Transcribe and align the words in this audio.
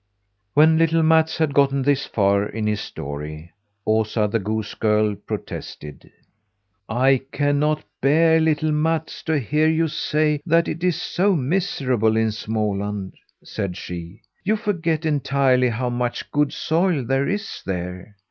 '"When 0.55 0.79
little 0.79 1.03
Mats 1.03 1.37
had 1.37 1.53
gotten 1.53 1.83
this 1.83 2.07
far 2.07 2.43
in 2.49 2.65
his 2.65 2.81
story, 2.81 3.53
Osa, 3.85 4.27
the 4.31 4.39
goose 4.39 4.73
girl, 4.73 5.13
protested: 5.13 6.09
"I 6.89 7.21
cannot 7.31 7.83
bear, 8.01 8.39
little 8.39 8.71
Mats, 8.71 9.21
to 9.25 9.37
hear 9.37 9.67
you 9.69 9.87
say 9.87 10.41
that 10.43 10.67
it 10.67 10.83
is 10.83 10.99
so 10.99 11.35
miserable 11.35 12.17
in 12.17 12.29
Småland," 12.29 13.11
said 13.43 13.77
she. 13.77 14.23
"You 14.43 14.55
forget 14.55 15.05
entirely 15.05 15.69
how 15.69 15.91
much 15.91 16.31
good 16.31 16.51
soil 16.51 17.05
there 17.05 17.27
is 17.27 17.61
there. 17.63 18.17